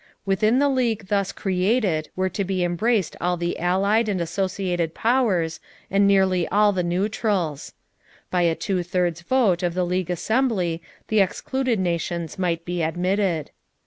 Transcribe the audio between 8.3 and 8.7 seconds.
By a